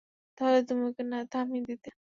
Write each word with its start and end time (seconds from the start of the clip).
তাহলে 0.37 0.59
তুমি 0.67 0.83
ওকে 0.89 1.03
থামিয়ে 1.31 1.63
দিতে। 1.69 1.89